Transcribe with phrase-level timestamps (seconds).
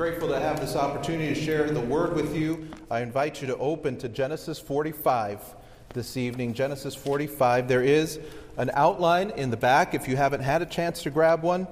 [0.00, 2.66] grateful to have this opportunity to share the word with you.
[2.90, 5.54] I invite you to open to Genesis 45
[5.92, 6.54] this evening.
[6.54, 7.68] Genesis 45.
[7.68, 8.18] There is
[8.56, 9.92] an outline in the back.
[9.92, 11.68] If you haven't had a chance to grab one,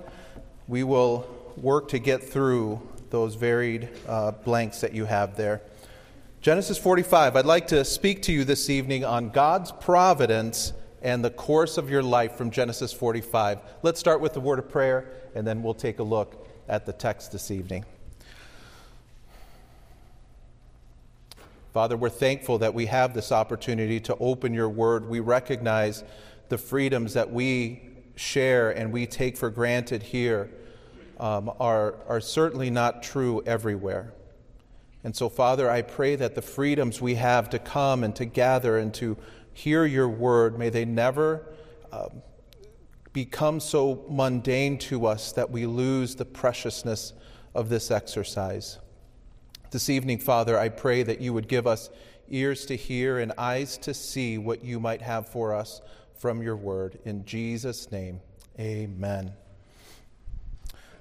[0.67, 5.63] we will work to get through those varied uh, blanks that you have there.
[6.43, 7.35] Genesis 45.
[7.35, 11.89] I'd like to speak to you this evening on God's providence and the course of
[11.89, 13.61] your life from Genesis 45.
[13.81, 16.93] Let's start with the word of prayer, and then we'll take a look at the
[16.93, 17.87] text this evening.
[21.79, 25.09] Father, we're thankful that we have this opportunity to open your word.
[25.09, 26.03] We recognize
[26.49, 30.51] the freedoms that we share and we take for granted here
[31.21, 34.13] um, are, are certainly not true everywhere.
[35.05, 38.77] And so, Father, I pray that the freedoms we have to come and to gather
[38.77, 39.17] and to
[39.53, 41.47] hear your word, may they never
[41.93, 42.23] um,
[43.13, 47.13] become so mundane to us that we lose the preciousness
[47.55, 48.79] of this exercise.
[49.71, 51.91] This evening, Father, I pray that you would give us
[52.31, 55.83] ears to hear and eyes to see what you might have for us
[56.19, 56.99] from your word.
[57.05, 58.23] In Jesus' name,
[58.59, 59.35] amen.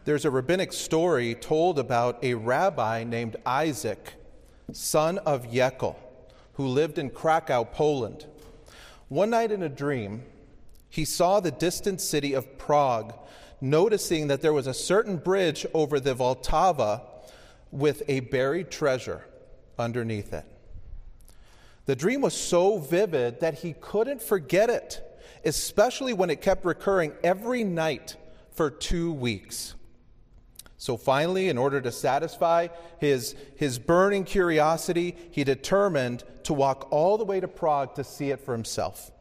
[0.04, 4.16] There's a rabbinic story told about a rabbi named Isaac,
[4.74, 5.96] son of Yekel,
[6.56, 8.26] who lived in Krakow, Poland.
[9.08, 10.24] One night in a dream,
[10.90, 13.14] he saw the distant city of Prague,
[13.62, 17.04] noticing that there was a certain bridge over the Vltava
[17.72, 19.24] with a buried treasure
[19.78, 20.46] underneath it.
[21.86, 25.02] The dream was so vivid that he couldn't forget it,
[25.46, 28.16] especially when it kept recurring every night
[28.52, 29.74] for two weeks.
[30.78, 32.68] So finally, in order to satisfy
[33.00, 38.32] his, his burning curiosity, he determined to walk all the way to Prague to see
[38.32, 39.12] it for himself.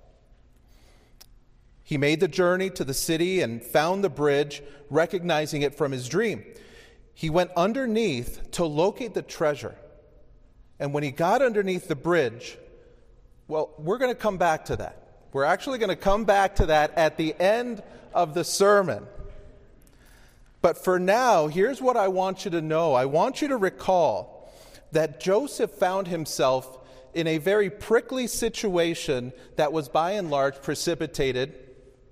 [1.82, 6.08] He made the journey to the city and found the bridge, recognizing it from his
[6.08, 6.44] dream
[7.16, 9.74] he went underneath to locate the treasure.
[10.78, 12.58] And when he got underneath the bridge,
[13.48, 15.22] well, we're going to come back to that.
[15.32, 17.82] We're actually going to come back to that at the end
[18.12, 19.06] of the sermon.
[20.60, 24.52] But for now, here's what I want you to know I want you to recall
[24.92, 31.54] that Joseph found himself in a very prickly situation that was by and large precipitated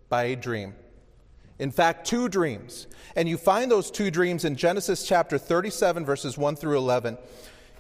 [0.09, 0.75] by a dream.
[1.59, 2.87] In fact, two dreams.
[3.17, 7.17] And you find those two dreams in Genesis chapter 37, verses 1 through 11.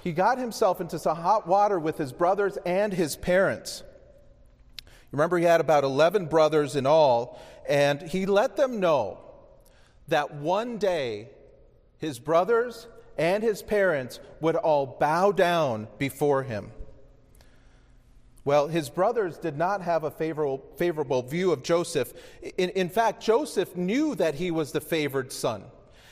[0.03, 3.83] He got himself into some hot water with his brothers and his parents.
[5.11, 9.19] Remember, he had about 11 brothers in all, and he let them know
[10.09, 11.29] that one day
[11.99, 12.87] his brothers
[13.17, 16.71] and his parents would all bow down before him.
[18.44, 22.12] Well, his brothers did not have a favorable, favorable view of Joseph.
[22.59, 25.65] In, in, fact, Joseph knew that he was the favored son.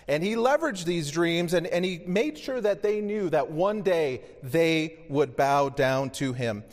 [0.09, 3.82] And he leveraged these dreams and, and he made sure that they knew that one
[3.82, 6.65] day they would bow down to him.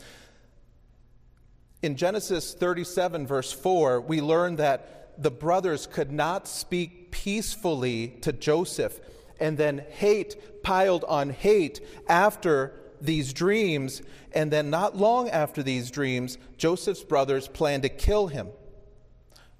[1.82, 8.32] In Genesis 37, verse 4, we learn that the brothers could not speak peacefully to
[8.32, 9.00] Joseph,
[9.38, 14.02] and then hate piled on hate after these dreams,
[14.32, 18.48] and then not long after these dreams, Joseph's brothers planned to kill him,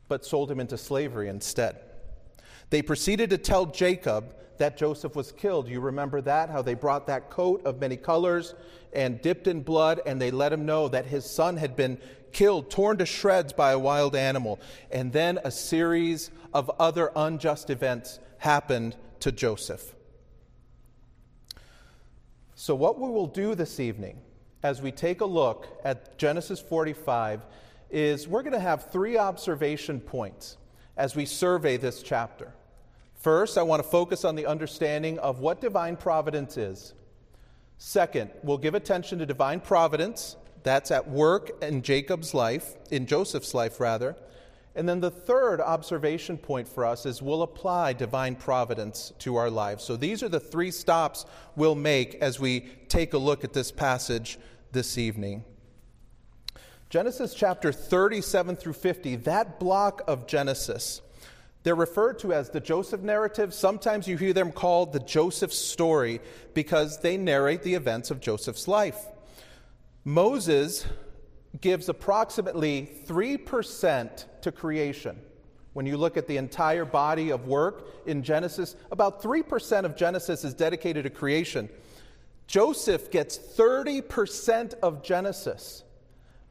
[0.09, 1.81] but sold him into slavery instead.
[2.71, 5.69] They proceeded to tell Jacob that Joseph was killed.
[5.69, 6.51] You remember that?
[6.51, 8.55] How they brought that coat of many colors
[8.93, 11.99] and dipped in blood, and they let him know that his son had been
[12.33, 14.61] killed, torn to shreds by a wild animal.
[14.91, 19.95] And then a series of other unjust events happened to Joseph.
[22.61, 24.21] So, what we will do this evening
[24.63, 27.47] as we take a look at Genesis 45
[27.91, 30.59] is we're going to have three observation points
[30.99, 32.53] as we survey this chapter.
[33.15, 36.93] First, I want to focus on the understanding of what divine providence is.
[37.79, 40.37] Second, we'll give attention to divine providence.
[40.63, 44.17] That's at work in Jacob's life, in Joseph's life, rather.
[44.77, 49.51] And then the third observation point for us is we'll apply divine providence to our
[49.51, 49.83] lives.
[49.83, 53.73] So these are the three stops we'll make as we take a look at this
[53.73, 54.39] passage
[54.71, 55.45] this evening.
[56.89, 61.01] Genesis chapter 37 through 50, that block of Genesis,
[61.63, 63.53] they're referred to as the Joseph narrative.
[63.53, 66.21] Sometimes you hear them called the Joseph story
[66.55, 69.07] because they narrate the events of Joseph's life.
[70.05, 70.87] Moses
[71.61, 75.21] gives approximately 3% to creation.
[75.73, 80.45] When you look at the entire body of work in Genesis, about 3% of Genesis
[80.45, 81.69] is dedicated to creation.
[82.47, 85.85] Joseph gets 30% of Genesis.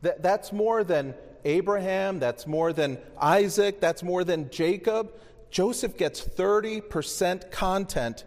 [0.02, 1.14] That, that's more than
[1.44, 5.14] Abraham, that's more than Isaac, that's more than Jacob.
[5.52, 8.24] Joseph gets 30% content,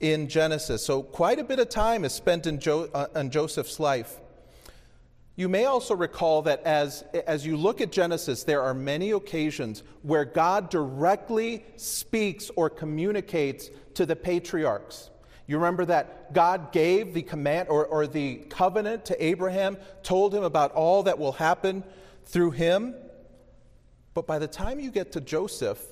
[0.00, 0.84] in Genesis.
[0.84, 4.20] So, quite a bit of time is spent in, jo- uh, in Joseph's life.
[5.38, 9.82] You may also recall that as, as you look at Genesis, there are many occasions
[10.00, 15.10] where God directly speaks or communicates to the patriarchs.
[15.46, 20.42] You remember that God gave the command or, or the covenant to Abraham, told him
[20.42, 21.84] about all that will happen
[22.24, 22.94] through him.
[24.14, 25.84] But by the time you get to Joseph,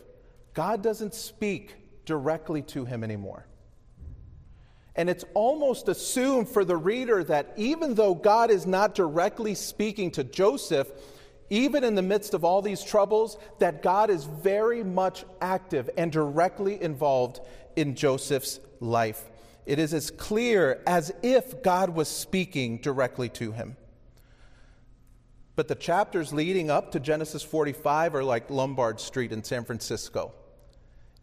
[0.55, 1.76] God doesn't speak
[2.06, 3.47] directly to him anymore.
[4.96, 10.12] And it's almost assumed for the reader that even though God is not directly speaking
[10.12, 10.88] to Joseph,
[11.50, 16.12] even in the midst of all these troubles, that God is very much active and
[16.12, 17.41] directly involved
[17.76, 19.23] in Joseph's life.
[19.67, 23.76] It is as clear as if God was speaking directly to him.
[25.56, 30.32] But the chapters leading up to Genesis 45 are like Lombard Street in San Francisco.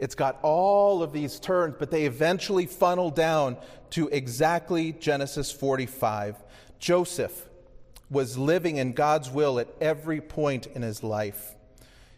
[0.01, 3.55] It's got all of these turns, but they eventually funnel down
[3.91, 6.37] to exactly Genesis 45.
[6.79, 7.47] Joseph
[8.09, 11.53] was living in God's will at every point in his life.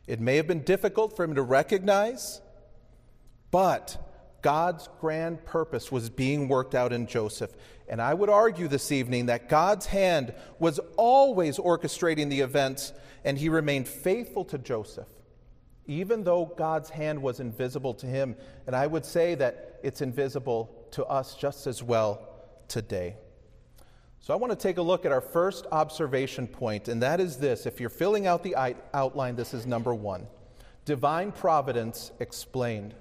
[0.08, 2.40] It may have been difficult for him to recognize,
[3.52, 3.98] but
[4.42, 7.54] God's grand purpose was being worked out in Joseph.
[7.90, 12.94] And I would argue this evening that God's hand was always orchestrating the events,
[13.26, 15.13] and he remained faithful to Joseph
[15.88, 18.36] even though God's hand was invisible to him.
[18.68, 22.30] And I would say that it's invisible to us just as well
[22.68, 23.16] today.
[24.20, 27.38] So I want to take a look at our first observation point, and that is
[27.38, 27.66] this.
[27.66, 28.56] If you're filling out the
[28.94, 30.28] outline, this is number one
[30.86, 32.94] Divine Providence Explained.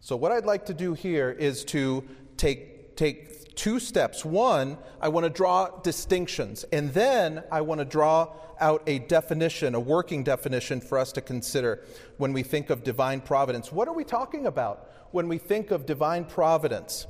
[0.00, 2.04] So, what I'd like to do here is to
[2.36, 4.24] take, take two steps.
[4.24, 9.74] One, I want to draw distinctions, and then I want to draw out a definition,
[9.74, 11.84] a working definition for us to consider
[12.18, 13.72] when we think of divine providence.
[13.72, 17.06] What are we talking about when we think of divine providence?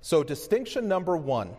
[0.00, 1.54] So, distinction number one.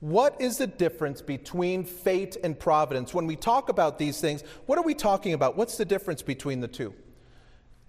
[0.00, 3.12] What is the difference between fate and providence?
[3.12, 5.56] When we talk about these things, what are we talking about?
[5.56, 6.94] What's the difference between the two?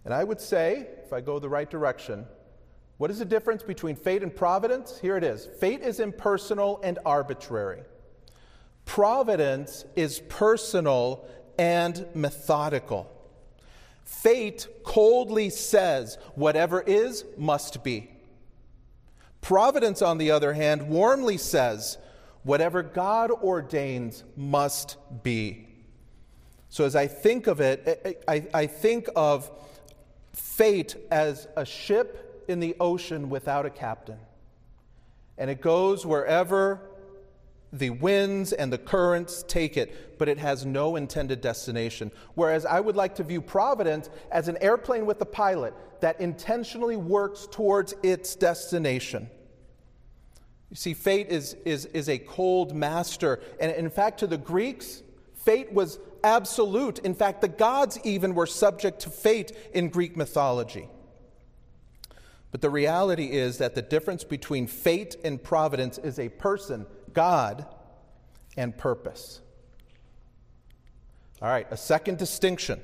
[0.06, 2.26] And I would say, if I go the right direction,
[3.00, 5.00] what is the difference between fate and providence?
[5.00, 7.82] Here it is fate is impersonal and arbitrary.
[8.84, 11.26] Providence is personal
[11.58, 13.10] and methodical.
[14.04, 18.12] Fate coldly says, whatever is, must be.
[19.40, 21.98] Providence, on the other hand, warmly says,
[22.44, 25.70] whatever God ordains must be.
[26.68, 29.50] So, as I think of it, I, I, think of
[30.34, 34.18] fate as a ship in the ocean without a captain.
[35.38, 36.82] And it goes wherever
[37.72, 42.12] the winds and the currents take it, but it has no intended destination.
[42.34, 46.98] Whereas I would like to view Providence as an airplane with a pilot that intentionally
[46.98, 49.30] works towards its destination.
[50.70, 53.40] You see, fate is, is, is a cold master.
[53.60, 55.04] And in fact, to the Greeks,
[55.36, 57.00] fate was absolute.
[57.00, 60.88] In fact, the gods even were subject to fate in Greek mythology.
[62.52, 67.66] But the reality is that the difference between fate and providence is a person God
[68.58, 69.42] and purpose.
[71.42, 72.82] All right, a second distinction.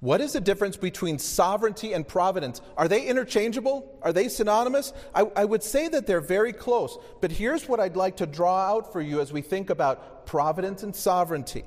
[0.00, 2.60] What is the difference between sovereignty and providence?
[2.76, 3.98] Are they interchangeable?
[4.02, 4.92] Are they synonymous?
[5.14, 8.76] I, I, would say that they're very close, but here's what I'd like to draw
[8.76, 11.64] out for you as we think about providence and sovereignty.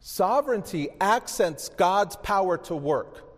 [0.00, 3.29] Sovereignty accents God's power to work,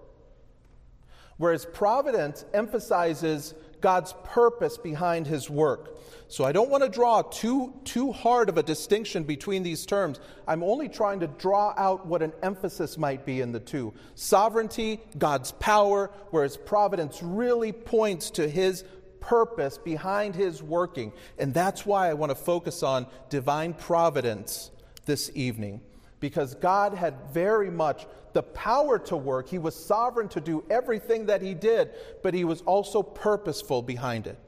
[1.42, 5.98] whereas providence emphasizes God's purpose behind his work.
[6.28, 10.20] So I don't want to draw too, too hard of a distinction between these terms.
[10.46, 15.00] I'm only trying to draw out what an emphasis might be in the two sovereignty,
[15.18, 18.84] God's power, whereas providence really points to his
[19.18, 21.12] purpose behind his working.
[21.40, 24.70] And that's why I want to focus on divine providence
[25.06, 25.80] this evening.
[26.22, 29.48] Because God had very much the power to work.
[29.48, 31.90] He was sovereign to do everything that he did,
[32.22, 34.38] but he was also purposeful behind it.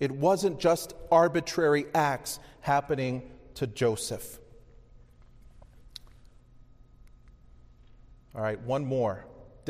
[0.00, 4.40] It wasn't just arbitrary acts happening to Joseph.
[8.34, 9.24] All right, one more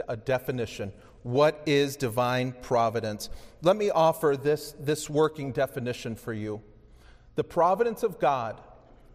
[0.09, 0.93] a definition.
[1.25, 3.29] What is divine providence?
[3.61, 6.63] Let me offer this, this working definition for you.
[7.35, 8.63] The providence of God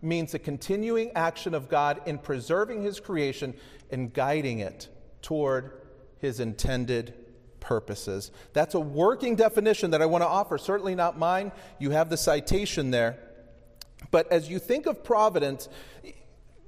[0.04, 3.54] means the continuing action of God in preserving His creation
[3.92, 4.90] and guiding it
[5.22, 5.72] toward
[6.20, 7.14] His intended
[7.60, 8.32] purposes.
[8.52, 11.52] That's a working definition that I want to offer, certainly not mine.
[11.80, 13.18] You have the citation there.
[14.12, 15.70] But as you think of providence,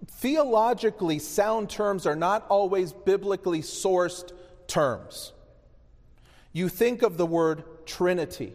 [0.07, 4.31] theologically sound terms are not always biblically sourced
[4.67, 5.33] terms.
[6.53, 8.53] you think of the word Trinity.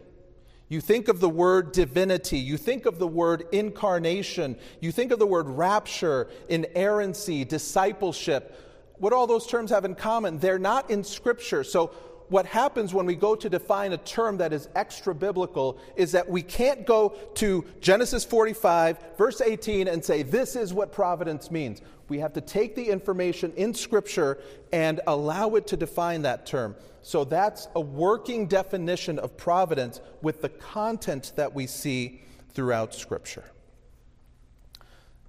[0.71, 2.37] You think of the word divinity.
[2.37, 4.55] You think of the word incarnation.
[4.79, 8.57] You think of the word rapture, inerrancy, discipleship.
[8.97, 10.39] What all those terms have in common?
[10.39, 11.65] They're not in Scripture.
[11.65, 11.87] So
[12.29, 16.29] what happens when we go to define a term that is extra biblical is that
[16.29, 21.81] we can't go to Genesis 45, verse 18, and say, This is what providence means.
[22.07, 24.37] We have to take the information in Scripture
[24.71, 26.77] and allow it to define that term.
[27.01, 32.21] So that's a working definition of providence with the content that we see
[32.53, 33.45] throughout Scripture.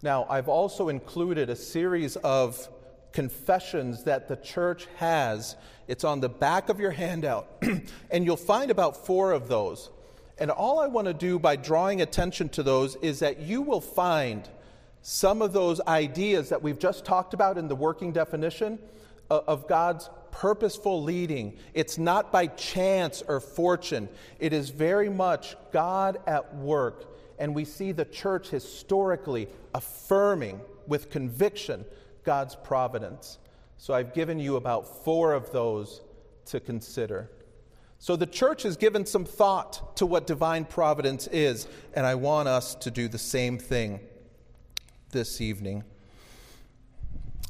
[0.02, 2.69] Now, I've also included a series of
[3.12, 5.57] confessions that the church has.
[5.87, 7.62] It's on the back of your handout,
[8.11, 9.91] and you'll find about four of those.
[10.38, 13.81] And all I want to do by drawing attention to those is that you will
[13.81, 14.49] find
[15.02, 18.79] some of those ideas that we've just talked about in the working definition
[19.31, 21.57] of God's purposeful leading.
[21.75, 24.09] It's not by chance or fortune,
[24.41, 27.07] it is very much God at work.
[27.39, 31.85] And we see the church historically affirming with conviction
[32.25, 33.39] God's providence.
[33.79, 36.03] So I've given you about four of those
[36.47, 37.31] to consider.
[37.99, 42.49] So the church has given some thought to what divine providence is, and I want
[42.49, 44.01] us to do the same thing
[45.11, 45.85] this evening.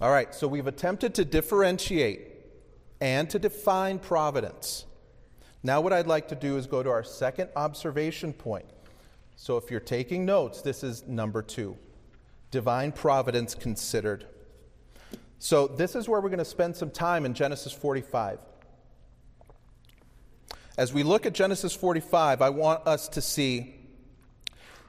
[0.00, 2.31] All right, so we've attempted to differentiate
[3.02, 4.84] and to define providence.
[5.64, 8.64] Now, what I'd like to do is go to our second observation point.
[9.34, 11.76] So, if you're taking notes, this is number two
[12.52, 14.26] divine providence considered.
[15.40, 18.38] So, this is where we're going to spend some time in Genesis 45.
[20.78, 23.74] As we look at Genesis 45, I want us to see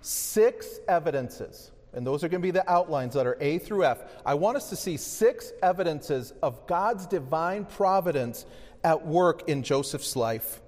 [0.01, 3.99] six evidences, and those are going to be the outlines that are A through F.
[4.25, 8.45] I want us to see six evidences of God's divine providence
[8.83, 10.61] at work in Joseph's life.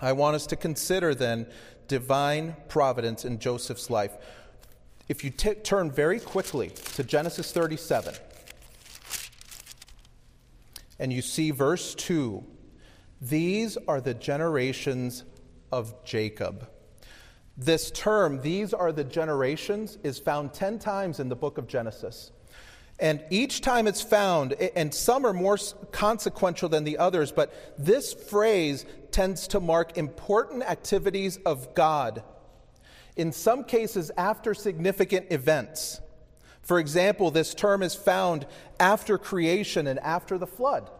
[0.00, 1.46] I want us to consider then
[1.88, 4.12] divine providence in Joseph's life.
[5.08, 8.14] If you t- turn very quickly to Genesis 37,
[10.98, 12.44] and you see verse 2
[13.20, 15.24] these are the generations
[15.72, 16.68] of Jacob.
[17.58, 22.30] This term, these are the generations, is found 10 times in the book of Genesis.
[23.00, 25.58] And each time it's found, and some are more
[25.90, 32.22] consequential than the others, but this phrase tends to mark important activities of God.
[33.16, 36.00] In some cases, after significant events.
[36.62, 38.46] For example, this term is found
[38.78, 40.90] after creation and after the flood.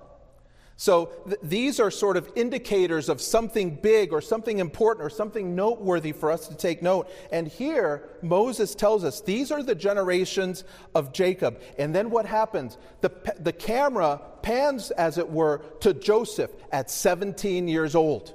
[0.80, 5.56] So th- these are sort of indicators of something big or something important or something
[5.56, 7.10] noteworthy for us to take note.
[7.32, 10.62] And here, Moses tells us these are the generations
[10.94, 11.60] of Jacob.
[11.80, 12.78] And then what happens?
[13.00, 18.32] The, the camera pans, as it were, to Joseph at 17 years old.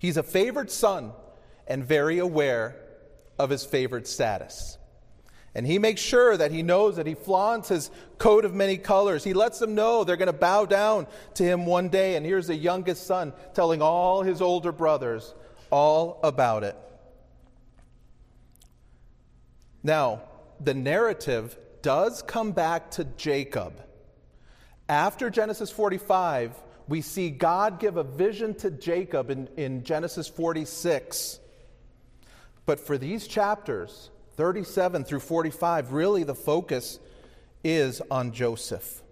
[0.00, 1.12] He's a favored son
[1.68, 2.74] and very aware
[3.38, 4.76] of his favored status.
[5.54, 9.22] And he makes sure that he knows that he flaunts his coat of many colors.
[9.22, 12.16] He lets them know they're going to bow down to him one day.
[12.16, 15.32] And here's the youngest son telling all his older brothers
[15.70, 16.76] all about it.
[19.84, 20.22] Now,
[20.60, 23.80] the narrative does come back to Jacob.
[24.88, 26.52] After Genesis 45,
[26.88, 31.38] we see God give a vision to Jacob in, in Genesis 46.
[32.66, 36.98] But for these chapters, 37 through 45, really the focus
[37.62, 39.02] is on Joseph.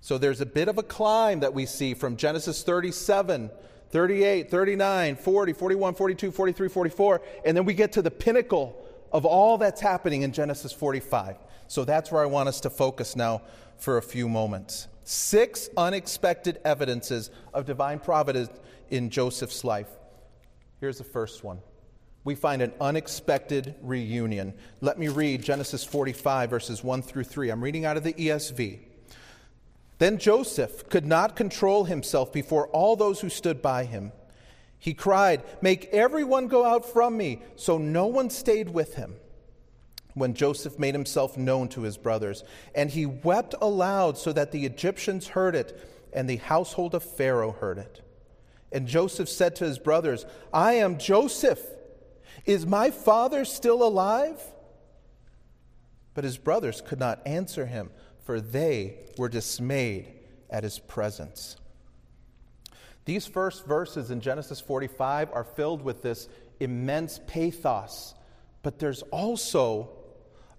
[0.00, 3.50] So there's a bit of a climb that we see from Genesis 37,
[3.90, 9.24] 38, 39, 40, 41, 42, 43, 44, and then we get to the pinnacle of
[9.24, 11.36] all that's happening in Genesis 45.
[11.68, 13.42] So that's where I want us to focus now
[13.78, 14.88] for a few moments.
[15.04, 18.50] Six unexpected evidences of divine providence
[18.90, 19.88] in Joseph's life.
[20.80, 21.60] Here's the first one
[22.24, 24.54] we find an unexpected reunion.
[24.80, 27.50] Let me read Genesis 45, verses 1 through 3.
[27.50, 28.78] I'm reading out of the ESV.
[29.98, 34.12] Then Joseph could not control himself before all those who stood by him.
[34.78, 37.42] He cried, Make everyone go out from me.
[37.56, 39.16] So no one stayed with him
[40.14, 42.42] when Joseph made himself known to his brothers.
[42.74, 45.78] And he wept aloud so that the Egyptians heard it,
[46.12, 48.00] and the household of Pharaoh heard it.
[48.72, 51.60] And Joseph said to his brothers, I am Joseph.
[52.46, 54.40] Is my father still alive?
[56.14, 57.90] But his brothers could not answer him,
[58.24, 60.12] for they were dismayed
[60.50, 61.56] at his presence.
[63.04, 66.28] These first verses in Genesis 45 are filled with this
[66.60, 68.14] immense pathos,
[68.62, 69.90] but there's also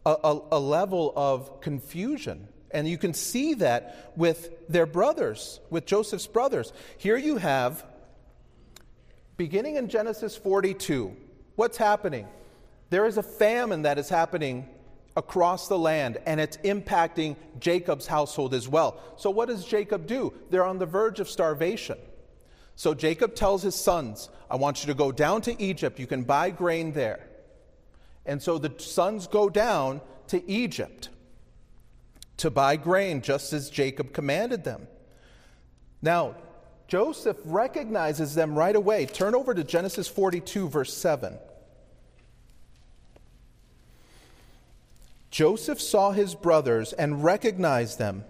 [0.05, 5.85] a, a, a level of confusion And you can see that with their brothers, with
[5.85, 6.73] Joseph's brothers.
[6.97, 7.85] Here you have,
[9.37, 11.15] beginning in Genesis 42,
[11.55, 12.27] what's happening?
[12.89, 14.67] There is a famine that is happening
[15.17, 18.99] across the land, and it's impacting Jacob's household as well.
[19.17, 20.33] So, what does Jacob do?
[20.49, 21.97] They're on the verge of starvation.
[22.75, 25.99] So, Jacob tells his sons, I want you to go down to Egypt.
[25.99, 27.27] You can buy grain there.
[28.25, 31.09] And so the sons go down to Egypt
[32.37, 34.87] to buy grain, just as Jacob commanded them.
[36.01, 36.35] Now,
[36.87, 39.05] Joseph recognizes them right away.
[39.05, 41.37] Turn over to Genesis 42, verse 7.
[45.31, 48.23] Joseph saw his brothers and recognized them.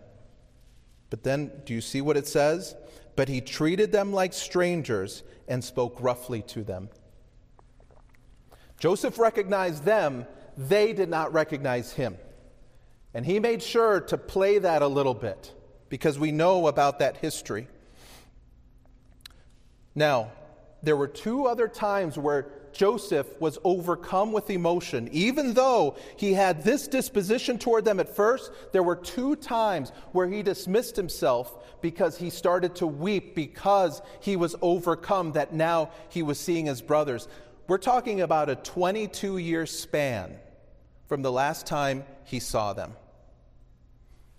[1.10, 2.76] But then, do you see what it says?
[3.16, 6.90] But he treated them like strangers and spoke roughly to them.
[8.80, 10.26] Joseph recognized them,
[10.58, 12.18] they did not recognize him.
[13.14, 15.54] And he made sure to play that a little bit
[15.90, 17.68] because we know about that history.
[19.96, 20.32] Now,
[20.84, 25.08] there were two other times where Joseph was overcome with emotion.
[25.12, 30.28] Even though he had this disposition toward them at first, there were two times where
[30.28, 36.22] he dismissed himself because he started to weep because he was overcome that now he
[36.22, 37.28] was seeing his brothers.
[37.68, 40.38] We're talking about a 22 year span
[41.08, 42.94] from the last time he saw them.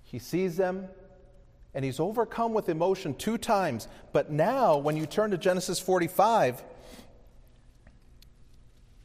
[0.02, 0.88] He sees them,
[1.76, 3.87] and he's overcome with emotion two times.
[4.14, 6.64] But now, when you turn to Genesis 45,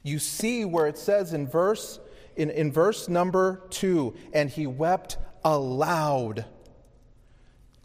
[0.03, 1.99] you see where it says in verse,
[2.37, 6.45] in, in verse number two, and he wept aloud.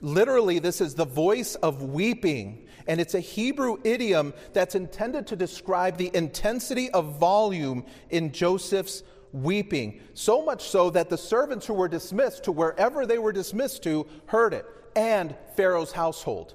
[0.00, 5.36] Literally, this is the voice of weeping, and it's a Hebrew idiom that's intended to
[5.36, 9.02] describe the intensity of volume in Joseph's
[9.32, 10.00] weeping.
[10.14, 14.06] So much so that the servants who were dismissed to wherever they were dismissed to
[14.26, 16.54] heard it, and Pharaoh's household.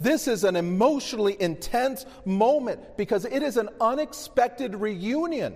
[0.00, 5.54] This is an emotionally intense moment because it is an unexpected reunion.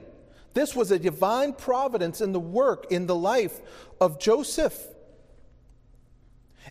[0.53, 3.61] This was a divine providence in the work, in the life
[4.01, 4.79] of Joseph.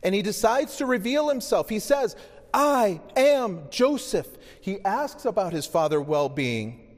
[0.03, 1.67] And he decides to reveal himself.
[1.69, 2.15] He says,
[2.53, 4.27] I am Joseph.
[4.62, 6.92] He asks about his father well being.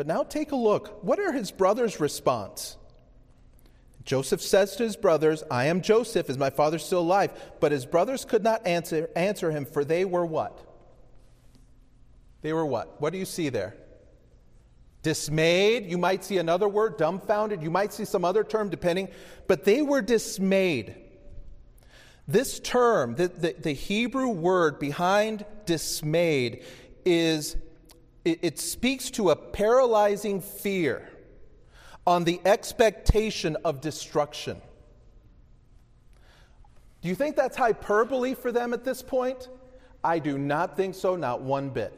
[0.00, 1.04] But now take a look.
[1.04, 2.78] What are his brothers' response?
[4.02, 6.30] Joseph says to his brothers, I am Joseph.
[6.30, 7.38] Is my father still alive?
[7.60, 10.58] But his brothers could not answer, answer him, for they were what?
[12.40, 12.98] They were what?
[12.98, 13.76] What do you see there?
[15.02, 15.90] Dismayed.
[15.90, 17.62] You might see another word, dumbfounded.
[17.62, 19.10] You might see some other term, depending.
[19.48, 20.94] But they were dismayed.
[22.26, 26.64] This term, the, the, the Hebrew word behind dismayed,
[27.04, 27.54] is
[28.24, 31.08] it, it speaks to a paralyzing fear
[32.06, 34.60] on the expectation of destruction.
[37.02, 39.48] Do you think that's hyperbole for them at this point?
[40.02, 41.96] I do not think so, not one bit.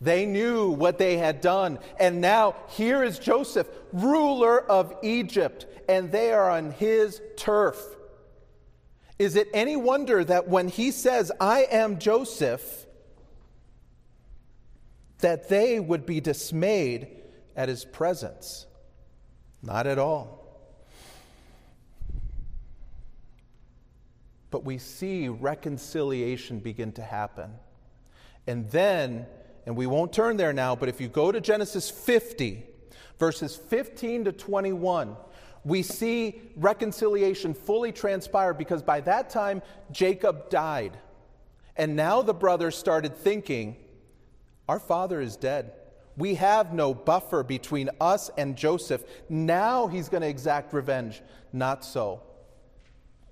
[0.00, 6.12] They knew what they had done, and now here is Joseph, ruler of Egypt, and
[6.12, 7.84] they are on his turf.
[9.18, 12.86] Is it any wonder that when he says, I am Joseph,
[15.18, 17.08] that they would be dismayed
[17.56, 18.66] at his presence.
[19.62, 20.38] Not at all.
[24.50, 27.50] But we see reconciliation begin to happen.
[28.46, 29.26] And then,
[29.66, 32.64] and we won't turn there now, but if you go to Genesis 50,
[33.18, 35.16] verses 15 to 21,
[35.64, 40.96] we see reconciliation fully transpire because by that time Jacob died.
[41.76, 43.76] And now the brothers started thinking,
[44.68, 45.72] Our father is dead.
[46.16, 49.04] We have no buffer between us and Joseph.
[49.28, 51.22] Now he's going to exact revenge.
[51.52, 52.22] Not so.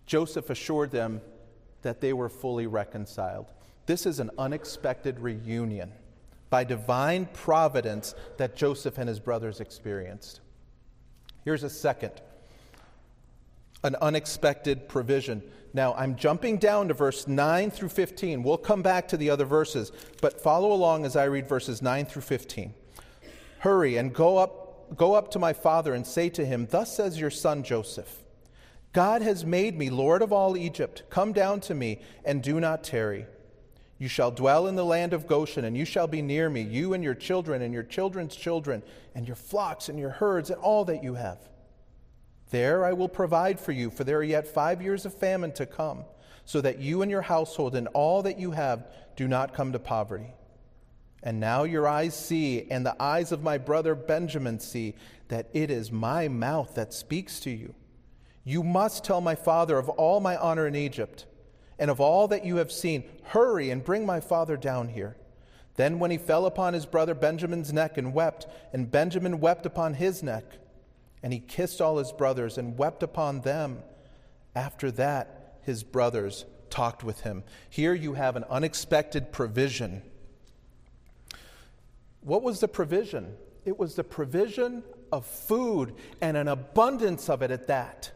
[0.06, 1.20] Joseph assured them
[1.82, 3.46] that they were fully reconciled.
[3.86, 5.92] This is an unexpected reunion
[6.48, 10.40] by divine providence that Joseph and his brothers experienced.
[11.44, 12.12] Here's a second
[13.82, 15.42] an unexpected provision.
[15.76, 18.42] Now, I'm jumping down to verse 9 through 15.
[18.42, 22.06] We'll come back to the other verses, but follow along as I read verses 9
[22.06, 22.72] through 15.
[23.58, 27.20] Hurry and go up, go up to my father and say to him, Thus says
[27.20, 28.22] your son Joseph
[28.94, 31.02] God has made me Lord of all Egypt.
[31.10, 33.26] Come down to me and do not tarry.
[33.98, 36.94] You shall dwell in the land of Goshen, and you shall be near me, you
[36.94, 38.82] and your children, and your children's children,
[39.14, 41.50] and your flocks, and your herds, and all that you have.
[42.50, 45.66] There I will provide for you, for there are yet five years of famine to
[45.66, 46.04] come,
[46.44, 49.78] so that you and your household and all that you have do not come to
[49.78, 50.32] poverty.
[51.22, 54.94] And now your eyes see, and the eyes of my brother Benjamin see,
[55.28, 57.74] that it is my mouth that speaks to you.
[58.44, 61.26] You must tell my father of all my honor in Egypt,
[61.80, 63.02] and of all that you have seen.
[63.24, 65.16] Hurry and bring my father down here.
[65.74, 69.94] Then, when he fell upon his brother Benjamin's neck and wept, and Benjamin wept upon
[69.94, 70.44] his neck,
[71.22, 73.82] and he kissed all his brothers and wept upon them.
[74.54, 77.44] After that, his brothers talked with him.
[77.68, 80.02] Here you have an unexpected provision.
[82.20, 83.36] What was the provision?
[83.64, 88.10] It was the provision of food and an abundance of it at that.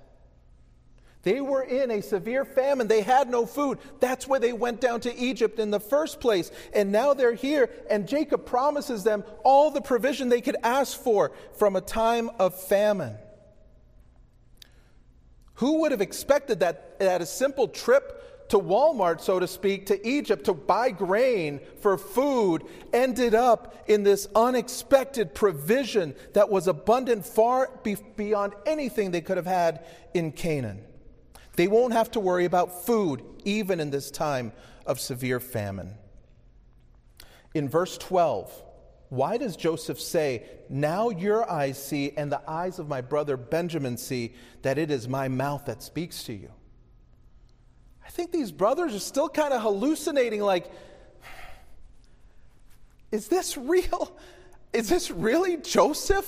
[1.23, 2.89] They were in a severe famine.
[2.89, 3.79] They had no food.
[4.01, 6.51] That's why they went down to Egypt in the first place.
[6.73, 11.33] And now they're here, and Jacob promises them all the provision they could ask for
[11.59, 13.17] from a time of famine.
[15.55, 20.09] Who would have expected that, that a simple trip to Walmart, so to speak, to
[20.09, 27.27] Egypt to buy grain for food, ended up in this unexpected provision that was abundant
[27.27, 27.71] far
[28.17, 30.83] beyond anything they could have had in Canaan?
[31.61, 34.53] They won't have to worry about food, even in this time
[34.87, 35.93] of severe famine.
[37.53, 38.51] In verse 12,
[39.11, 43.99] why does Joseph say, Now your eyes see, and the eyes of my brother Benjamin
[43.99, 46.51] see, that it is my mouth that speaks to you?
[48.07, 50.73] I think these brothers are still kind of hallucinating, like,
[53.13, 54.17] is this real?
[54.73, 56.27] Is this really Joseph?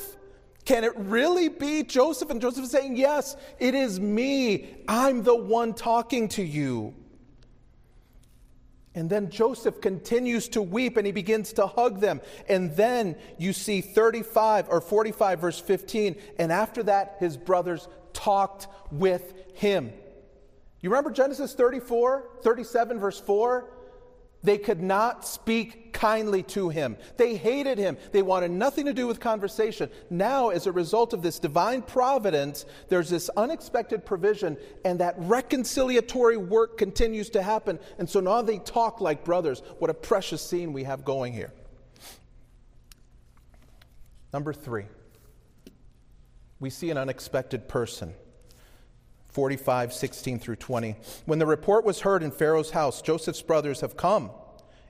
[0.65, 2.31] Can it really be Joseph?
[2.31, 4.77] And Joseph is saying, Yes, it is me.
[4.87, 6.95] I'm the one talking to you.
[8.95, 12.21] And then Joseph continues to weep and he begins to hug them.
[12.49, 16.17] And then you see 35 or 45, verse 15.
[16.39, 19.93] And after that, his brothers talked with him.
[20.81, 23.71] You remember Genesis 34, 37, verse 4?
[24.43, 26.97] They could not speak kindly to him.
[27.17, 27.97] They hated him.
[28.11, 29.89] They wanted nothing to do with conversation.
[30.11, 36.37] Now, as a result of this divine providence, there's this unexpected provision, and that reconciliatory
[36.37, 37.79] work continues to happen.
[37.99, 39.63] And so now they talk like brothers.
[39.79, 41.53] What a precious scene we have going here.
[44.33, 44.87] Number three,
[46.59, 48.15] we see an unexpected person.
[49.33, 50.97] 45, 16 through 20.
[51.25, 54.31] When the report was heard in Pharaoh's house, Joseph's brothers have come.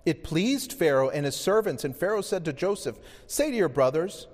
[0.04, 4.26] It pleased Pharaoh and his servants, and Pharaoh said to Joseph, Say to your brothers,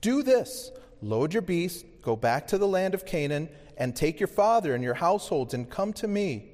[0.00, 0.70] Do this
[1.02, 3.48] load your beasts, go back to the land of Canaan,
[3.78, 6.50] and take your father and your households, and come to me.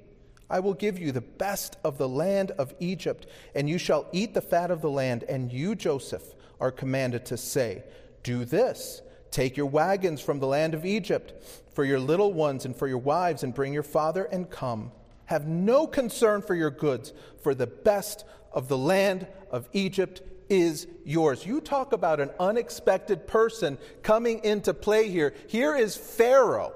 [0.49, 4.33] I will give you the best of the land of Egypt, and you shall eat
[4.33, 5.25] the fat of the land.
[5.25, 7.83] And you, Joseph, are commanded to say,
[8.23, 11.35] Do this Take your wagons from the land of Egypt
[11.77, 14.91] for your little ones and for your wives, and bring your father and come.
[15.27, 17.13] Have no concern for your goods,
[17.43, 21.45] for the best of the land of Egypt is yours.
[21.45, 25.35] You talk about an unexpected person coming into play here.
[25.49, 26.73] Here is Pharaoh,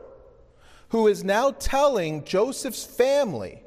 [0.91, 3.63] who is now telling Joseph's family,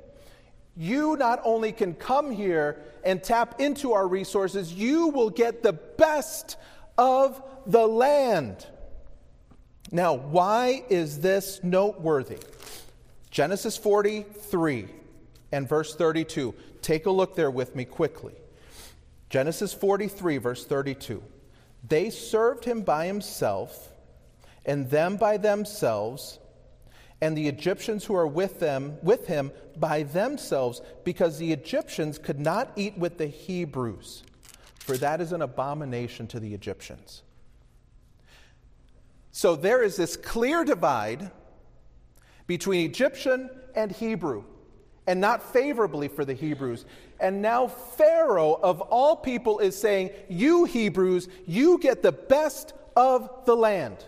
[0.77, 5.73] You not only can come here and tap into our resources, you will get the
[5.73, 6.57] best
[6.97, 8.67] of the land.
[9.93, 12.39] Now, why is this noteworthy?
[13.29, 14.87] Genesis 43
[15.51, 16.55] and verse 32.
[16.81, 18.33] Take a look there with me quickly.
[19.29, 21.21] Genesis 43, verse 32.
[21.87, 23.91] They served him by himself,
[24.65, 26.39] and them by themselves,
[27.21, 32.39] and the Egyptians who are with them with him by themselves, because the Egyptians could
[32.39, 34.23] not eat with the Hebrews,
[34.79, 37.21] for that is an abomination to the Egyptians.
[39.33, 41.31] So there is this clear divide
[42.45, 44.43] between Egyptian and Hebrew,
[45.07, 46.85] and not favorably for the Hebrews.
[47.19, 53.27] And now Pharaoh, of all people, is saying, You Hebrews, you get the best of
[53.45, 54.05] the land.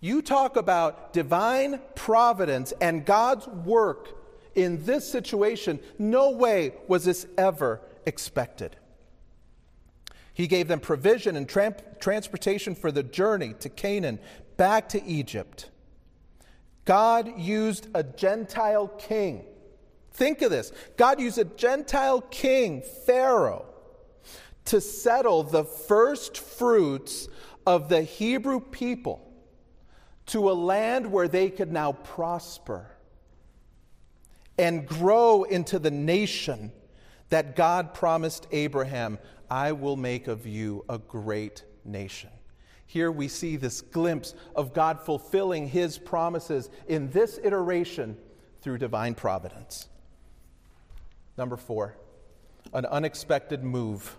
[0.00, 4.18] You talk about divine providence and God's work
[4.54, 5.80] in this situation.
[5.98, 8.76] No way was this ever expected.
[10.36, 14.18] He gave them provision and transportation for the journey to Canaan,
[14.58, 15.70] back to Egypt.
[16.84, 19.46] God used a Gentile king.
[20.12, 23.64] Think of this God used a Gentile king, Pharaoh,
[24.66, 27.28] to settle the first fruits
[27.66, 29.26] of the Hebrew people
[30.26, 32.90] to a land where they could now prosper
[34.58, 36.72] and grow into the nation
[37.30, 39.18] that God promised Abraham
[39.50, 42.30] I will make of you a great nation.
[42.86, 48.16] Here we see this glimpse of God fulfilling his promises in this iteration
[48.62, 49.88] through divine providence.
[51.36, 51.96] Number four,
[52.72, 54.16] an unexpected move.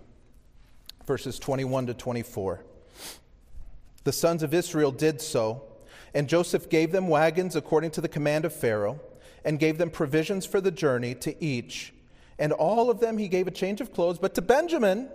[1.06, 2.64] Verses 21 to 24.
[4.04, 5.64] The sons of Israel did so,
[6.14, 9.00] and Joseph gave them wagons according to the command of Pharaoh,
[9.46, 11.94] and gave them provisions for the journey to each.
[12.38, 15.10] And all of them he gave a change of clothes, but to Benjamin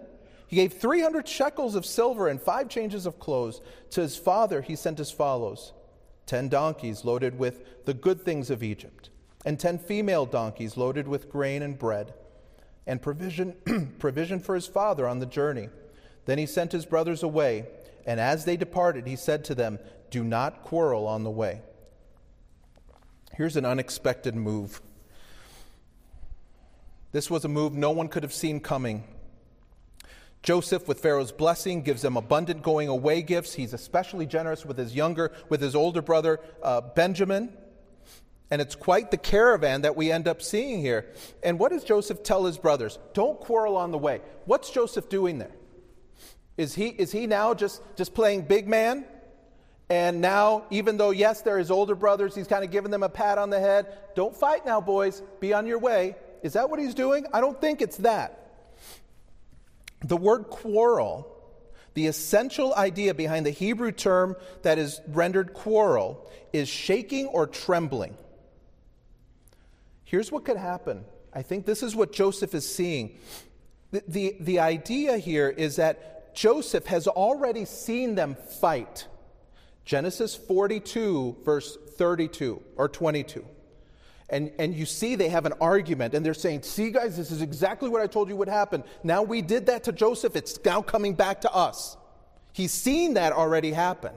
[0.53, 3.62] he gave 300 shekels of silver and five changes of clothes.
[3.93, 5.73] To his father he sent as follows
[6.27, 9.09] ten donkeys loaded with the good things of Egypt,
[9.47, 12.12] and ten female donkeys loaded with grain and bread,
[12.87, 13.55] and provision,
[13.99, 15.71] provision for his father on the journey.
[16.27, 17.65] Then he sent his brothers away,
[18.05, 19.79] and as they departed, he said to them,
[20.11, 21.62] Do not quarrel on the way.
[23.35, 24.83] Here's an unexpected move.
[27.12, 29.05] This was a move no one could have seen coming.
[30.43, 33.55] Joseph, with Pharaoh's blessing, gives them abundant going away gifts.
[33.55, 37.57] He's especially generous with his younger, with his older brother, uh, Benjamin.
[38.51, 41.07] And it's quite the caravan that we end up seeing here.
[41.43, 42.99] And what does Joseph tell his brothers?
[43.15, 44.21] Don't quarrel on the way.
[44.45, 45.53] What's Joseph doing there?
[46.59, 49.07] Is he, is he now just, just playing big man?
[49.89, 53.09] And now, even though, yes, they're his older brothers, he's kind of giving them a
[53.09, 53.87] pat on the head.
[54.15, 55.23] Don't fight now, boys.
[55.41, 56.17] Be on your way.
[56.43, 57.27] Is that what he's doing?
[57.33, 58.42] I don't think it's that.
[60.05, 61.29] The word quarrel,
[61.95, 68.17] the essential idea behind the Hebrew term that is rendered quarrel, is shaking or trembling.
[70.05, 71.05] Here's what could happen.
[71.33, 73.19] I think this is what Joseph is seeing.
[73.91, 79.07] The, the, the idea here is that Joseph has already seen them fight.
[79.85, 83.45] Genesis 42, verse 32 or 22
[84.33, 87.42] and, and you see they have an argument and they're saying, See, guys, this is
[87.42, 88.83] exactly what I told you would happen.
[89.05, 91.99] Now we did that to Joseph, it's now coming back to us.
[92.53, 94.12] He's seen that already happen.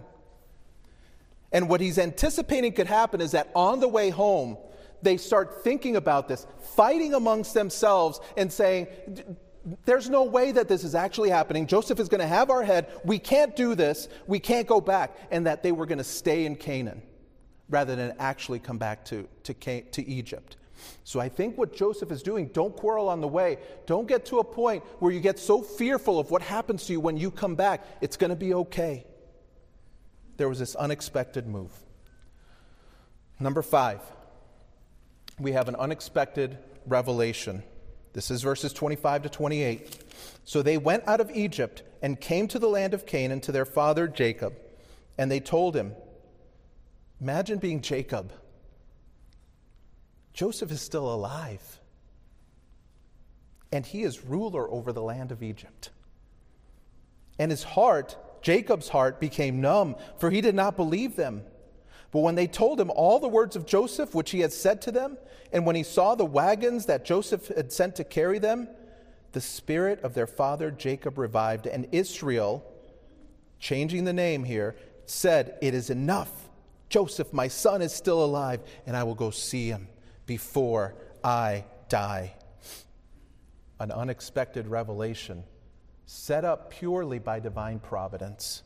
[1.51, 4.58] And what he's anticipating could happen is that on the way home,
[5.01, 8.88] they start thinking about this, fighting amongst themselves, and saying,
[9.84, 11.67] There's no way that this is actually happening.
[11.67, 12.88] Joseph is going to have our head.
[13.04, 14.08] We can't do this.
[14.28, 15.17] We can't go back.
[15.30, 17.01] And that they were going to stay in Canaan
[17.69, 20.58] rather than actually come back to, to, to Egypt.
[21.04, 23.58] So I think what Joseph is doing, don't quarrel on the way.
[23.86, 26.99] Don't get to a point where you get so fearful of what happens to you
[26.99, 27.86] when you come back.
[28.01, 29.06] It's going to be okay.
[30.38, 31.71] There was this unexpected move.
[33.39, 34.01] Number five,
[35.39, 37.63] we have an unexpected revelation.
[38.13, 40.04] This is verses 25 to 28.
[40.45, 43.65] So they went out of Egypt and came to the land of Canaan to their
[43.65, 44.56] father Jacob,
[45.17, 45.93] and they told him,
[47.26, 48.32] Imagine being Jacob.
[50.32, 51.80] Joseph is still alive,
[53.72, 55.90] and he is ruler over the land of Egypt.
[57.40, 61.42] And his heart, Jacob's heart, became numb, for he did not believe them.
[62.12, 64.92] But when they told him all the words of Joseph, which he had said to
[64.92, 65.18] them,
[65.52, 68.70] and when he saw the wagons that Joseph had sent to carry them,
[69.32, 72.64] the spirit of their father Jacob revived, and Israel,
[73.58, 74.76] changing the name here,
[75.08, 76.44] said, It is enough.
[76.89, 79.88] Joseph, my son, is still alive, and I will go see him
[80.26, 82.34] before I die.
[83.80, 85.43] An unexpected revelation
[86.06, 88.63] set up purely by divine providence.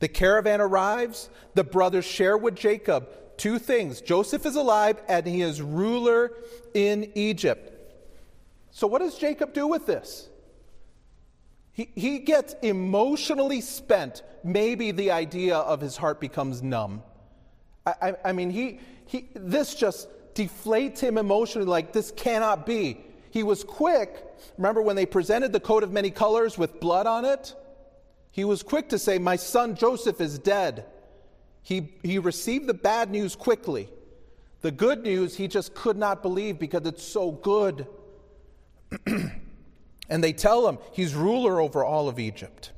[0.00, 5.42] The caravan arrives, the brothers share with Jacob two things Joseph is alive, and he
[5.42, 6.32] is ruler
[6.74, 7.72] in Egypt.
[8.70, 10.28] So, what does Jacob do with this?
[11.76, 14.22] He, he gets emotionally spent.
[14.42, 17.02] Maybe the idea of his heart becomes numb.
[17.84, 23.04] I, I, I mean, he, he, this just deflates him emotionally like this cannot be.
[23.30, 24.24] He was quick.
[24.56, 27.54] Remember when they presented the coat of many colors with blood on it?
[28.30, 30.86] He was quick to say, My son Joseph is dead.
[31.62, 33.90] He, he received the bad news quickly.
[34.62, 37.86] The good news he just could not believe because it's so good.
[40.08, 42.72] And they tell him he's ruler over all of Egypt.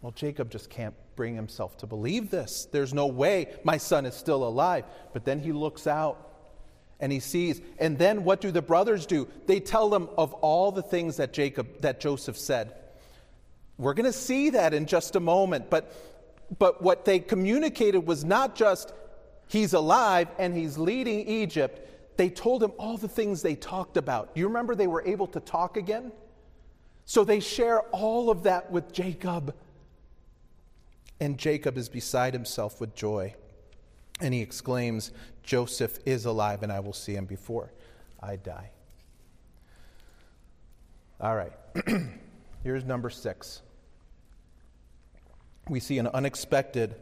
[0.00, 2.68] Well, Jacob just can't bring himself to believe this.
[2.70, 4.84] There's no way my son is still alive.
[5.12, 6.26] But then he looks out
[7.00, 7.60] and he sees.
[7.78, 9.28] And then what do the brothers do?
[9.46, 12.74] They tell them of all the things that Jacob that Joseph said.
[13.78, 15.92] We're going to see that in just a moment, but
[16.58, 18.92] but what they communicated was not just
[19.48, 24.30] he's alive and he's leading Egypt they told him all the things they talked about.
[24.34, 26.12] You remember they were able to talk again?
[27.04, 29.54] So they share all of that with Jacob.
[31.20, 33.34] And Jacob is beside himself with joy.
[34.20, 37.72] And he exclaims, Joseph is alive, and I will see him before
[38.20, 38.70] I die.
[41.20, 41.52] All right,
[42.62, 43.62] here's number six.
[45.68, 46.94] We see an unexpected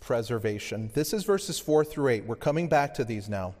[0.00, 0.90] preservation.
[0.94, 2.24] This is verses four through eight.
[2.24, 3.54] We're coming back to these now.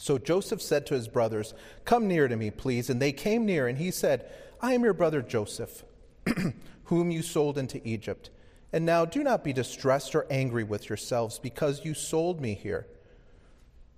[0.00, 1.52] So Joseph said to his brothers,
[1.84, 2.88] Come near to me, please.
[2.88, 4.24] And they came near, and he said,
[4.62, 5.84] I am your brother Joseph,
[6.84, 8.30] whom you sold into Egypt.
[8.72, 12.86] And now do not be distressed or angry with yourselves because you sold me here.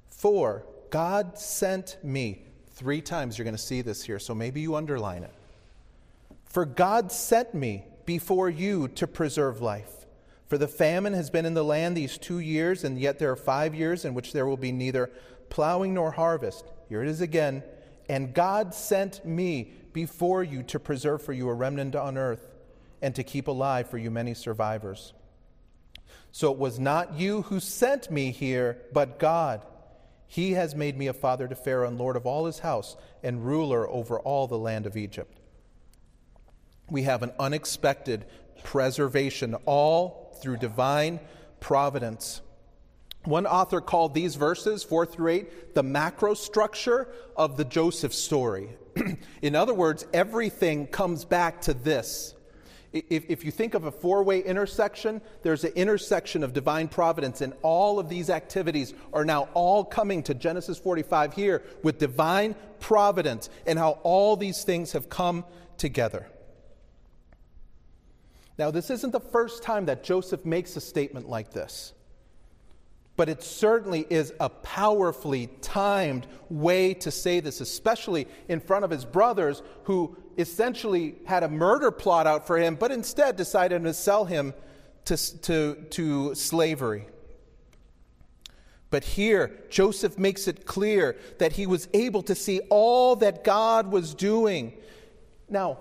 [0.08, 2.46] For God sent me.
[2.72, 5.32] Three times you're going to see this here, so maybe you underline it.
[6.46, 10.04] For God sent me before you to preserve life.
[10.48, 13.36] For the famine has been in the land these two years, and yet there are
[13.36, 15.08] five years in which there will be neither
[15.52, 16.64] plowing nor harvest.
[16.88, 17.62] Here it is again.
[18.08, 22.48] And God sent me before you to preserve for you a remnant on earth
[23.02, 25.12] and to keep alive for you many survivors.
[26.30, 29.60] So it was not you who sent me here, but God.
[30.26, 33.44] He has made me a father to Pharaoh and lord of all his house and
[33.44, 35.38] ruler over all the land of Egypt.
[36.88, 38.24] We have an unexpected
[38.64, 41.20] preservation, all through divine
[41.60, 42.40] providence.
[43.24, 48.70] One author called these verses, 4 through 8, the macro structure of the Joseph story.
[49.42, 52.34] In other words, everything comes back to this.
[52.92, 57.40] If, if you think of a four way intersection, there's an intersection of divine providence,
[57.40, 62.54] and all of these activities are now all coming to Genesis 45 here with divine
[62.80, 65.44] providence and how all these things have come
[65.78, 66.26] together.
[68.58, 71.94] Now, this isn't the first time that Joseph makes a statement like this
[73.16, 78.90] but it certainly is a powerfully timed way to say this, especially in front of
[78.90, 83.92] his brothers who essentially had a murder plot out for him, but instead decided to
[83.92, 84.54] sell him
[85.04, 87.06] to, to, to slavery.
[88.88, 93.90] But here, Joseph makes it clear that he was able to see all that God
[93.90, 94.74] was doing.
[95.48, 95.78] Now,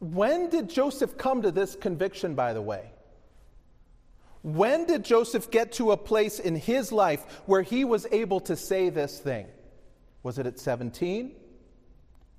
[0.00, 2.90] when did Joseph come to this conviction, by the way?
[4.44, 8.56] When did Joseph get to a place in his life where he was able to
[8.56, 9.46] say this thing?
[10.22, 11.32] Was it at 17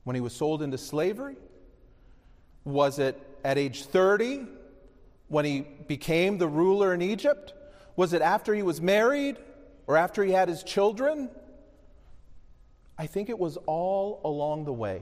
[0.03, 1.35] when he was sold into slavery?
[2.63, 4.45] Was it at age 30
[5.29, 7.53] when he became the ruler in Egypt?
[7.95, 9.37] Was it after he was married
[9.87, 11.27] or after he had his children?
[12.99, 15.01] I think it was all along the way.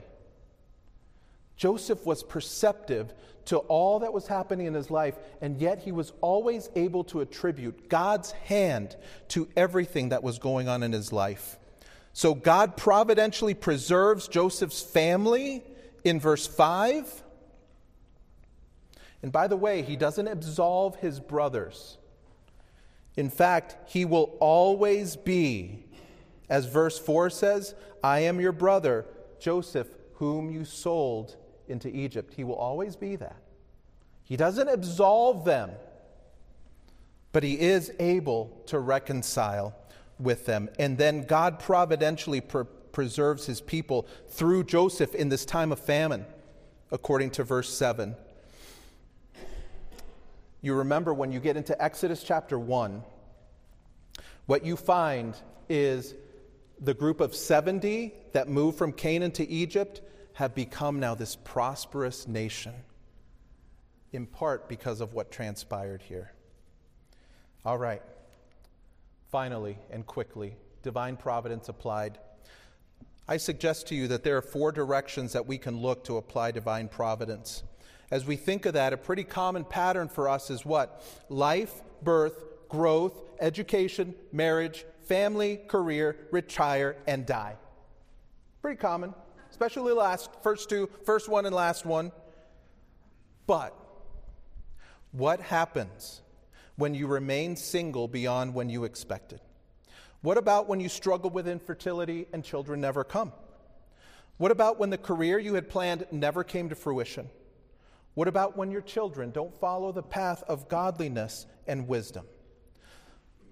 [1.57, 3.13] Joseph was perceptive
[3.45, 7.21] to all that was happening in his life, and yet he was always able to
[7.21, 8.95] attribute God's hand
[9.29, 11.57] to everything that was going on in his life.
[12.13, 15.63] So God providentially preserves Joseph's family
[16.03, 17.23] in verse 5.
[19.21, 21.97] And by the way, he doesn't absolve his brothers.
[23.15, 25.85] In fact, he will always be,
[26.49, 29.05] as verse 4 says, I am your brother,
[29.39, 31.35] Joseph, whom you sold
[31.67, 32.33] into Egypt.
[32.33, 33.37] He will always be that.
[34.23, 35.71] He doesn't absolve them,
[37.31, 39.75] but he is able to reconcile
[40.19, 40.69] with them.
[40.79, 46.25] And then God providentially pre- preserves his people through Joseph in this time of famine,
[46.91, 48.15] according to verse 7.
[50.61, 53.03] You remember when you get into Exodus chapter 1,
[54.45, 55.35] what you find
[55.67, 56.13] is
[56.79, 60.01] the group of 70 that moved from Canaan to Egypt
[60.33, 62.73] have become now this prosperous nation,
[64.11, 66.31] in part because of what transpired here.
[67.65, 68.01] All right.
[69.31, 72.17] Finally and quickly, divine providence applied.
[73.27, 76.51] I suggest to you that there are four directions that we can look to apply
[76.51, 77.63] divine providence.
[78.11, 81.03] As we think of that, a pretty common pattern for us is what?
[81.29, 87.55] Life, birth, growth, education, marriage, family, career, retire, and die.
[88.61, 89.13] Pretty common
[89.53, 92.11] especially last first two, first one and last one.
[93.45, 93.77] But
[95.11, 96.23] what happens
[96.75, 99.41] when you remain single beyond when you expected?
[100.21, 103.31] What about when you struggle with infertility and children never come?
[104.37, 107.29] What about when the career you had planned never came to fruition?
[108.15, 112.25] What about when your children don't follow the path of godliness and wisdom?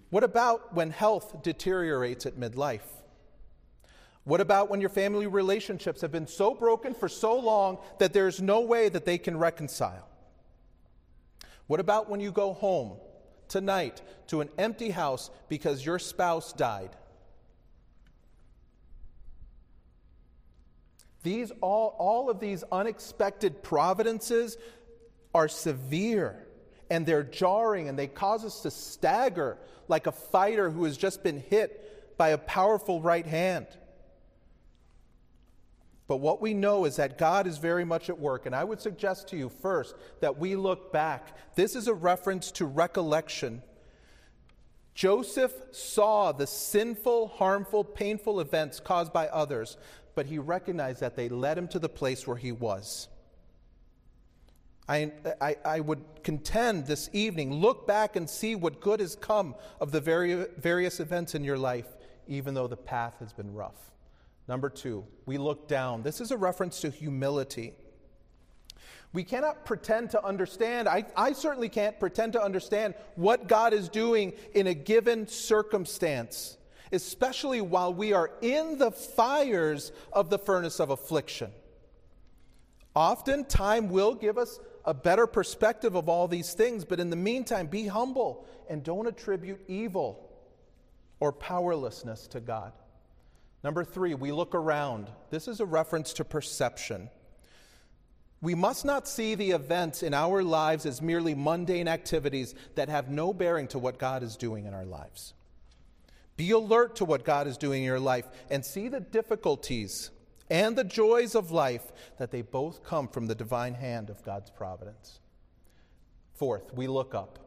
[0.10, 2.90] What about when health deteriorates at midlife?
[4.24, 8.42] What about when your family relationships have been so broken for so long that there's
[8.42, 10.08] no way that they can reconcile?
[11.68, 12.98] What about when you go home
[13.48, 16.96] tonight to an empty house because your spouse died?
[21.24, 24.58] These all, all of these unexpected providences
[25.34, 26.46] are severe
[26.90, 31.24] and they're jarring and they cause us to stagger like a fighter who has just
[31.24, 33.68] been hit by a powerful right hand.
[36.12, 38.46] But what we know is that God is very much at work.
[38.46, 41.38] And I would suggest to you first that we look back.
[41.56, 43.62] This is a reference to recollection.
[44.94, 49.78] Joseph saw the sinful, harmful, painful events caused by others,
[50.14, 53.08] but he recognized that they led him to the place where he was.
[54.90, 59.56] I, I, I, would contend this evening look back and see what good has come
[59.80, 61.88] of the very, various events in your life,
[62.28, 63.91] even though the path has been rough.
[64.52, 66.04] Number two, we look down.
[66.04, 67.72] This is a reference to humility.
[69.14, 73.88] We cannot pretend to understand, I, I certainly can't pretend to understand what God is
[73.88, 76.58] doing in a given circumstance,
[76.92, 81.52] especially while we are in the fires of the furnace of affliction.
[82.94, 87.16] Often, time will give us a better perspective of all these things, but in the
[87.16, 90.30] meantime, be humble and don't attribute evil
[91.22, 92.74] or powerlessness to God.
[93.64, 95.10] Number three, we look around.
[95.30, 97.10] This is a reference to perception.
[98.42, 103.10] We must not see the events in our lives as merely mundane activities that have
[103.10, 105.34] no bearing to what God is doing in our lives.
[106.38, 110.10] Be alert to what God is doing in your life and see the difficulties
[110.50, 114.50] and the joys of life that they both come from the divine hand of God's
[114.50, 115.20] providence.
[116.34, 117.38] Fourth, we look up.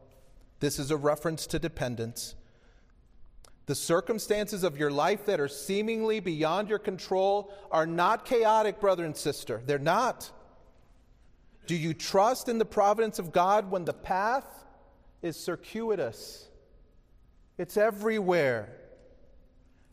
[0.61, 2.35] This is a reference to dependence.
[3.65, 9.05] The circumstances of your life that are seemingly beyond your control are not chaotic, brother
[9.05, 9.61] and sister.
[9.65, 10.31] They're not.
[11.65, 14.45] Do you trust in the providence of God when the path
[15.23, 16.47] is circuitous?
[17.57, 18.69] It's everywhere.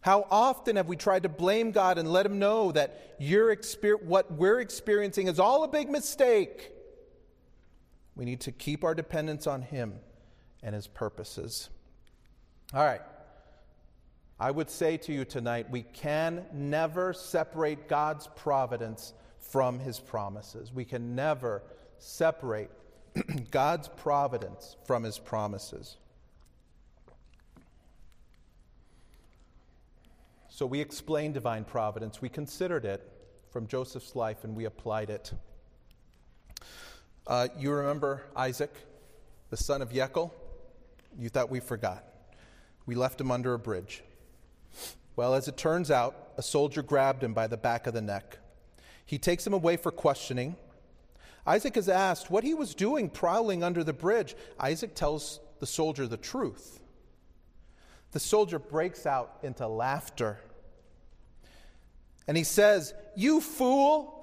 [0.00, 4.30] How often have we tried to blame God and let Him know that exper- what
[4.32, 6.72] we're experiencing is all a big mistake?
[8.16, 9.94] We need to keep our dependence on Him
[10.62, 11.70] and His purposes.
[12.74, 13.00] All right.
[14.38, 20.72] I would say to you tonight, we can never separate God's providence from his promises.
[20.72, 21.62] We can never
[21.98, 22.70] separate
[23.50, 25.96] God's providence from his promises.
[30.48, 32.20] So we explained divine providence.
[32.20, 33.08] We considered it
[33.50, 35.32] from Joseph's life and we applied it.
[37.26, 38.74] Uh, you remember Isaac,
[39.50, 40.30] the son of Yechel?
[41.18, 42.04] You thought we forgot.
[42.86, 44.02] We left him under a bridge.
[45.14, 48.38] Well, as it turns out, a soldier grabbed him by the back of the neck.
[49.04, 50.56] He takes him away for questioning.
[51.46, 54.34] Isaac is asked what he was doing prowling under the bridge.
[54.58, 56.80] Isaac tells the soldier the truth.
[58.12, 60.38] The soldier breaks out into laughter.
[62.28, 64.21] And he says, You fool!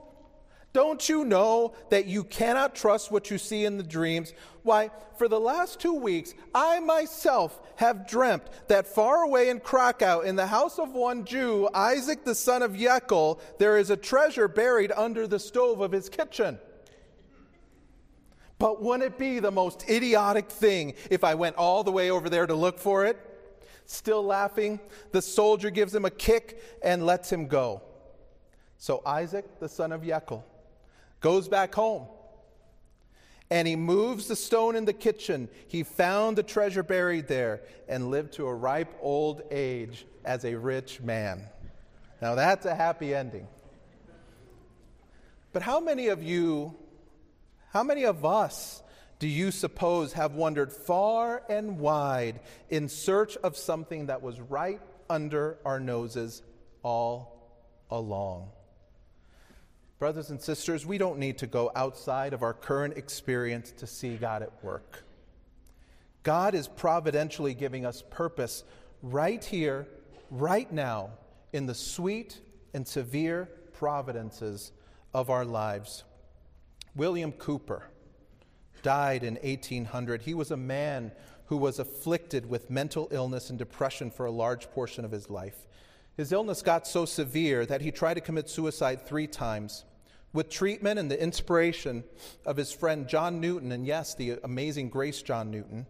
[0.71, 4.33] Don't you know that you cannot trust what you see in the dreams?
[4.61, 10.19] Why, for the last two weeks, I myself have dreamt that far away in Krakow,
[10.21, 14.47] in the house of one Jew, Isaac the son of Yechel, there is a treasure
[14.47, 16.59] buried under the stove of his kitchen.
[18.59, 22.29] But wouldn't it be the most idiotic thing if I went all the way over
[22.29, 23.17] there to look for it?
[23.85, 24.79] Still laughing,
[25.13, 27.81] the soldier gives him a kick and lets him go.
[28.77, 30.43] So Isaac, the son of Yechel,
[31.21, 32.07] goes back home
[33.51, 35.49] and he moves the stone in the kitchen.
[35.67, 40.55] He found the treasure buried there and lived to a ripe old age as a
[40.55, 41.43] rich man.
[42.21, 43.47] Now that's a happy ending.
[45.51, 46.75] But how many of you,
[47.71, 48.83] how many of us
[49.17, 52.39] do you suppose have wandered far and wide
[52.69, 56.43] in search of something that was right under our noses
[56.83, 57.49] all
[57.89, 58.51] along?
[59.99, 64.15] Brothers and sisters, we don't need to go outside of our current experience to see
[64.15, 65.03] God at work.
[66.23, 68.63] God is providentially giving us purpose
[69.01, 69.87] right here,
[70.31, 71.09] right now,
[71.51, 72.39] in the sweet
[72.73, 74.71] and severe providences
[75.13, 76.05] of our lives.
[76.95, 77.83] William Cowper
[78.81, 80.21] died in 1800.
[80.21, 81.11] He was a man
[81.47, 85.67] who was afflicted with mental illness and depression for a large portion of his life.
[86.17, 89.85] His illness got so severe that he tried to commit suicide three times.
[90.33, 92.03] With treatment and the inspiration
[92.45, 95.87] of his friend John Newton, and yes, the amazing Grace John Newton,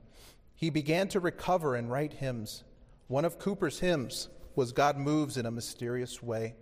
[0.56, 2.64] he began to recover and write hymns.
[3.08, 6.56] One of Cowper's hymns was God Moves in a Mysterious Way,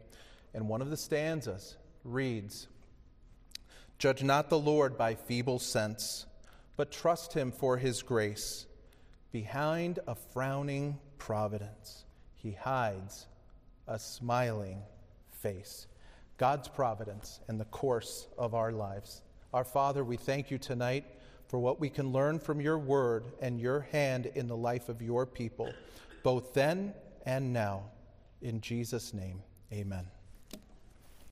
[0.54, 2.68] and one of the stanzas reads
[4.00, 6.26] Judge not the Lord by feeble sense,
[6.76, 8.68] but trust him for his grace.
[9.32, 12.06] Behind a frowning providence,
[12.36, 13.28] he hides
[13.88, 14.82] a smiling
[15.30, 15.88] face.
[16.38, 19.22] God's providence and the course of our lives.
[19.54, 21.06] Our Father, we thank you tonight
[21.48, 25.02] for what we can learn from your word and your hand in the life of
[25.02, 25.74] your people,
[26.24, 26.94] both then
[27.26, 27.84] and now.
[28.42, 30.17] In Jesus' name, amen.